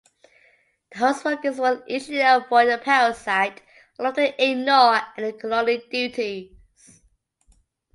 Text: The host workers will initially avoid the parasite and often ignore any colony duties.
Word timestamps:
The 0.91 0.97
host 0.97 1.23
workers 1.23 1.59
will 1.59 1.83
initially 1.83 2.21
avoid 2.21 2.69
the 2.69 2.79
parasite 2.83 3.61
and 3.99 4.07
often 4.07 4.33
ignore 4.39 4.99
any 5.15 5.33
colony 5.33 5.77
duties. 5.91 7.03